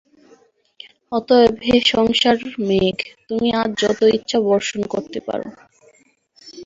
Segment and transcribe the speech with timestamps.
[1.11, 5.41] অতএব হে সংসার-মেঘ, তুমি আজ যত ইচ্ছা বর্ষণ করতে পার।